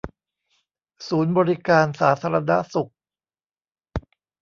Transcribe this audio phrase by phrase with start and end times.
[1.07, 2.91] ศูนย์บริการสาธารณสุข